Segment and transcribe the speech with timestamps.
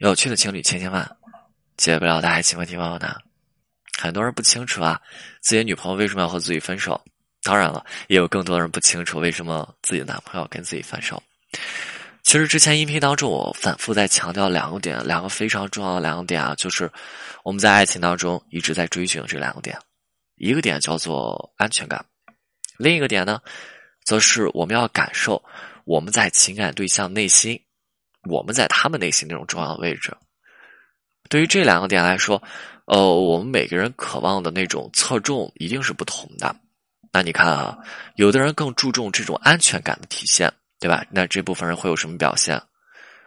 [0.00, 1.06] 有趣的情侣千千万，
[1.76, 3.14] 解不了的爱情问题万万难。
[3.98, 4.98] 很多人不清楚啊，
[5.42, 6.98] 自己女朋友为什么要和自己分手。
[7.42, 11.22] 当然了，也有更多人不清楚为什么自己的男朋友跟自己分手。
[12.22, 16.90] 其实之前音频当中，我反复在强调两个点，两个非常重要的两个点啊，就是
[17.44, 19.78] 我们在爱情当中一直在追寻这两个点。
[20.36, 22.02] 一个点叫做安全感，
[22.78, 23.38] 另一个点呢，
[24.04, 25.44] 则是我们要感受
[25.84, 27.62] 我们在情感对象内心，
[28.28, 30.16] 我们在他们内心那种重要的位置。
[31.28, 32.42] 对于这两个点来说，
[32.86, 36.54] 呃，我们每个人渴望的那种侧重一定是不同的。
[37.12, 37.78] 那你看啊，
[38.16, 40.52] 有的人更注重这种安全感的体现。
[40.82, 41.04] 对吧？
[41.10, 42.58] 那这部分人会有什么表现？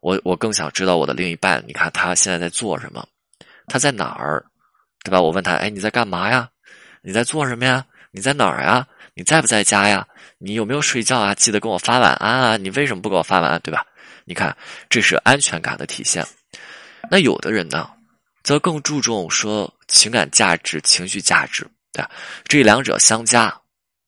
[0.00, 3.06] 我我更想知道我的另一半，你看他现在在做什么？
[3.68, 4.44] 他在哪儿？
[5.04, 5.22] 对吧？
[5.22, 6.50] 我问他，哎，你在干嘛呀？
[7.02, 7.86] 你在做什么呀？
[8.10, 8.84] 你在哪儿呀？
[9.14, 10.04] 你在不在家呀？
[10.38, 11.32] 你有没有睡觉啊？
[11.36, 12.56] 记得给我发晚安啊！
[12.56, 13.60] 你为什么不给我发晚安？
[13.60, 13.86] 对吧？
[14.28, 14.54] 你看，
[14.90, 16.26] 这是安全感的体现。
[17.08, 17.88] 那有的人呢，
[18.42, 22.10] 则更注重说情感价值、情绪价值，对吧？
[22.44, 23.56] 这两者相加，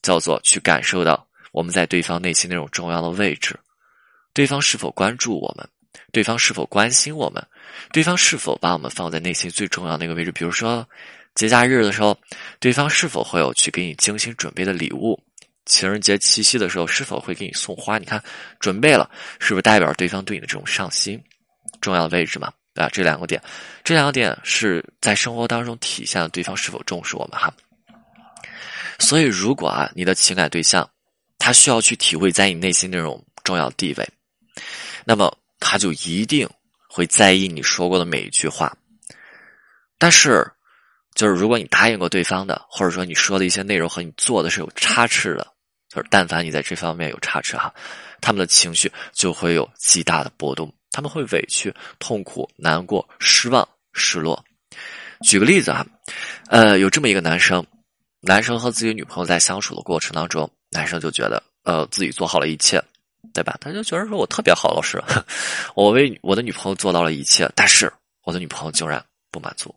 [0.00, 1.24] 叫做去感受到。
[1.52, 3.58] 我们在对方内心那种重要的位置，
[4.32, 5.68] 对方是否关注我们？
[6.12, 7.46] 对方是否关心我们？
[7.92, 10.32] 对方是否把我们放在内心最重要那个位置？
[10.32, 10.88] 比如说，
[11.34, 12.18] 节假日的时候，
[12.58, 15.22] 对方是否会有去给你精心准备的礼物？
[15.66, 17.98] 情人节、七夕的时候，是否会给你送花？
[17.98, 18.22] 你看，
[18.58, 21.22] 准备了，是不是代表对方对你的这种上心？
[21.80, 22.88] 重要位置嘛，啊？
[22.90, 23.42] 这两个点，
[23.84, 27.52] 这两个点是在生活当中体现了对方是否重视我们哈。
[28.98, 30.88] 所以，如果啊，你的情感对象，
[31.38, 34.08] 他需要去体会在你内心那种重要地位，
[35.04, 36.48] 那么他就一定
[36.88, 38.74] 会在意你说过的每一句话。
[39.98, 40.46] 但是，
[41.14, 45.46] 就是如果你答应过对方的，或者说你说的一些内容和你做的是有差池的，
[45.96, 47.72] 就是但凡你在这方面有差池哈，
[48.20, 54.44] 他们的情绪就会有极大的波动，他们会委屈、痛苦、难过、失望、失落。
[55.22, 55.86] 举个例子啊，
[56.48, 57.66] 呃，有这么一个男生，
[58.20, 60.50] 男生和自己女朋友在相处的过程当中。
[60.68, 62.82] 男生就觉得，呃，自己做好了一切，
[63.32, 63.56] 对吧？
[63.58, 65.02] 他就觉得说我特别好，老师，
[65.74, 67.90] 我为我的女朋友做到了一切，但是
[68.24, 69.74] 我的女朋友竟然不满足。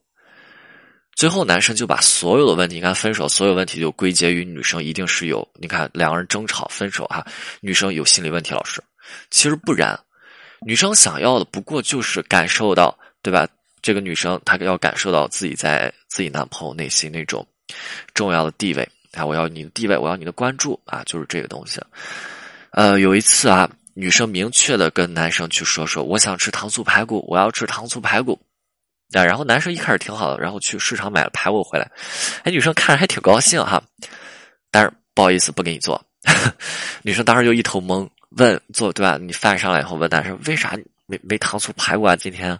[1.19, 7.27] 最后，男生就把所有的问题，你看分手，所有问题就归结于女生一定是有，你看两个人争吵分手哈，
[7.59, 8.53] 女生有心理问题。
[8.53, 8.81] 老师，
[9.29, 9.99] 其实不然，
[10.65, 13.45] 女生想要的不过就是感受到，对吧？
[13.81, 17.45] 这个女生她要感受到自己在自己男朋友内心那种
[18.13, 18.89] 重要的地位。
[19.11, 19.25] 啊！
[19.25, 21.03] 我要你的地位，我要你的关注啊！
[21.05, 21.81] 就是这个东西。
[22.71, 28.39] 呃，有一次啊，女生明确的跟男生去说说，我想吃糖醋排骨，我要吃糖醋排骨。
[29.13, 31.89] 啊，然后男生一开始挺好的，然后去市场买了排骨回来。
[32.43, 33.81] 哎，女生看着还挺高兴哈，
[34.71, 36.03] 但是不好意思不给你做。
[37.01, 39.17] 女生当时就一头懵，问做对吧？
[39.19, 42.15] 你饭上来以后问男生为啥没没糖醋排骨啊？
[42.15, 42.57] 今天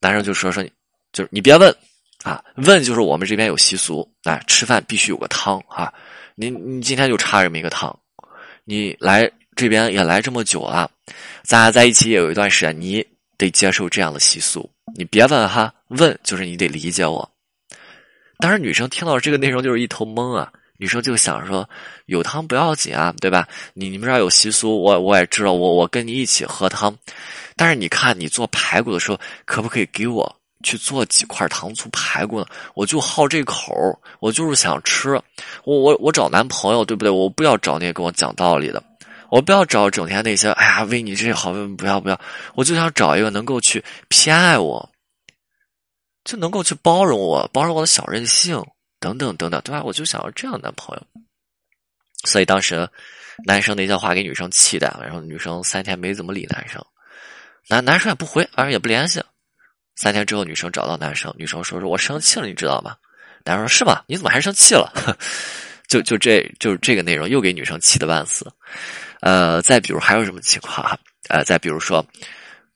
[0.00, 0.72] 男生就说说你，
[1.12, 1.74] 就是你别问。
[2.22, 5.90] 啊，问就是我们这边有习俗，啊，吃饭必须有个汤啊！
[6.34, 7.98] 你你今天就差这么一个汤，
[8.64, 9.26] 你来
[9.56, 10.90] 这边也来这么久了，
[11.44, 13.02] 咱俩在一起也有一段时间，你
[13.38, 14.70] 得接受这样的习俗。
[14.96, 17.28] 你别问哈，问就是你得理解我。
[18.38, 21.68] 当时女生听到这个内容就是一头懵啊，女生就想说
[22.06, 23.46] 有汤不要紧啊，对吧？
[23.74, 26.94] 你你们这儿有习俗，我我也知道，我我跟你一起喝汤，
[27.56, 30.36] 但是你看你做排骨的时候，可不可以给我？
[30.62, 32.44] 去做几块糖醋排骨呢？
[32.74, 35.18] 我就好这口我就是想吃。
[35.64, 37.10] 我我我找男朋友，对不对？
[37.10, 38.82] 我不要找那些跟我讲道理的，
[39.30, 42.20] 我不要找整天那些哎呀为你这些好，不要不要。
[42.54, 44.90] 我就想找一个能够去偏爱我，
[46.24, 48.62] 就能够去包容我，包容我的小任性
[48.98, 49.82] 等等等等，对吧？
[49.82, 51.22] 我就想要这样的男朋友。
[52.24, 52.86] 所以当时
[53.46, 56.84] 男生那些话给女生气的，然后女生三天没怎么理男生，
[57.68, 59.22] 男男生也不回，反正也不联系。
[59.96, 62.96] 三天之后，女生找到男生，女生说：“说我生气了，你知道吗？”
[63.44, 64.02] 男生说：“是吗？
[64.06, 64.92] 你怎么还生气了？”
[65.88, 68.50] 就就这就是这个内容，又给女生气得半死。
[69.20, 70.98] 呃，再比如还有什么情况啊？
[71.28, 72.04] 呃，再比如说，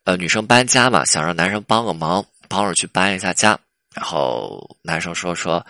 [0.04, 3.58] 呃，女生搬家嘛，想让男生帮个忙，帮着去搬一下家。
[3.94, 5.64] 然后男生说：“说，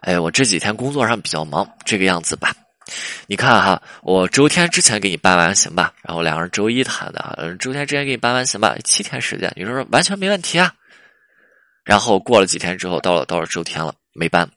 [0.00, 2.54] 哎，我这几天工作上比较忙，这个样子吧。
[3.26, 5.92] 你看哈，我周天之前给你搬完行吧？
[6.02, 8.76] 然后两个人周一谈的，周天之前给你搬完行吧？
[8.84, 10.72] 七天时间，女生说完全没问题啊。”
[11.84, 14.48] 然后过了几天之后，到了到了周天了，没搬。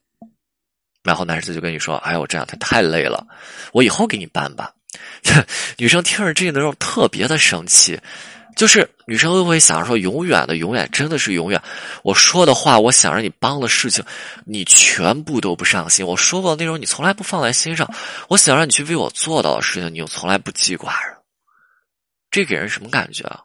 [1.03, 3.25] 然后男生就跟你说：“哎呦，我这两天太累了，
[3.73, 4.71] 我以后给你搬吧。”
[5.77, 7.99] 女生听着这个的时候特别的生气，
[8.55, 11.61] 就是女生都会想说：“永远的，永远，真的是永远。
[12.03, 14.03] 我说的话，我想让你帮的事情，
[14.45, 16.05] 你全部都不上心。
[16.05, 17.87] 我说过的内容，你从来不放在心上。
[18.29, 21.17] 我想让你去为我做到的事情，你又从来不记挂着。
[22.31, 23.41] 这给人什么感觉啊？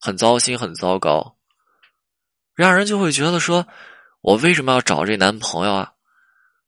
[0.00, 1.36] 很糟心，很糟糕。”
[2.54, 3.66] 让人就会觉得说，
[4.20, 5.92] 我为什么要找这男朋友啊？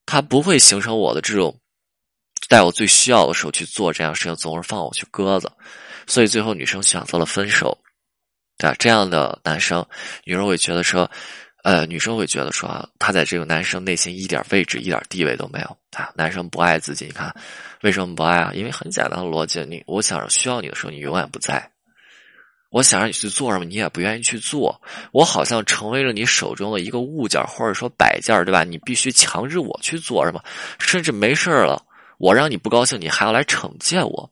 [0.06, 1.60] 他不会形成我的这种，
[2.48, 5.50] 在我最需要的时候去做这样事情，总是放我去鸽子，
[6.06, 7.76] 所以最后女生选择了分手。
[8.58, 8.74] 对？
[8.78, 9.86] 这样的男生，
[10.24, 11.10] 女生会觉得说，
[11.64, 16.10] 呃，女生会觉得说，他在这个男生内心一点位置、一点地位都没有啊。
[16.14, 17.34] 男生不爱自己，你看
[17.82, 18.52] 为什么不爱啊？
[18.54, 21.70] 因为很简单的逻辑，你我想需要你的时候，你永远不在。
[22.70, 24.80] 我想让你去做什么，你也不愿意去做。
[25.12, 28.62] 我好像成为了你手中的一个物件，或者说摆件，对吧？
[28.62, 30.40] 你必须强制我去做什么，
[30.78, 31.82] 甚至没事了，
[32.20, 34.30] 我让你不高兴，你还要来惩戒我。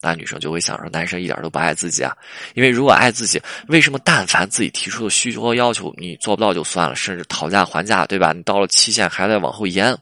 [0.00, 2.16] 那女生就会想说，男生一点都不爱自己啊。
[2.54, 8.32] 因为如果爱自己，为什么但凡自己提出的需求和要求你做不到就算了，甚至讨价还价，对吧？
[8.32, 9.96] 你到了期限还在往后延。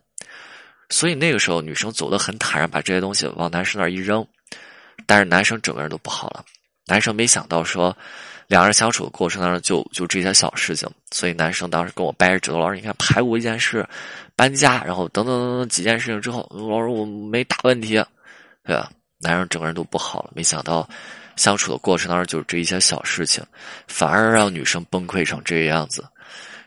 [0.90, 4.26] 所以那个时候，女生走得很坦然，把这些东西往男生那儿一扔。
[5.06, 6.44] 但是男生整个人都不好了。
[6.86, 7.96] 男生没想到说，
[8.46, 13.86] 两人相处的过程当中就就这些小事情，所以男生当时跟我掰着指头，老师你看排过一件事，
[14.36, 17.94] 搬家，然后等等等等几件事情之后，老师我没大问题，
[18.64, 18.90] 对吧？
[19.18, 20.30] 男人整个人都不好了。
[20.34, 20.86] 没想到
[21.36, 23.42] 相处的过程当中就是这一些小事情，
[23.88, 26.04] 反而让女生崩溃成这个样子。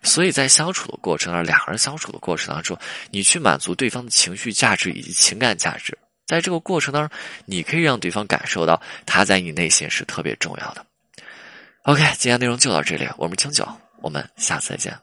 [0.01, 2.77] 所以在相处的过程当中，两个人相处的过程当中，
[3.11, 5.95] 你去满足对方的情绪价值以及情感价值。
[6.25, 10.85] 在这个过程当中，你可以让对方感受到他在你内心是特别重要的。
[11.87, 13.65] OK，今天内容就到这里，我们清酒，
[14.01, 14.93] 我们下次再见。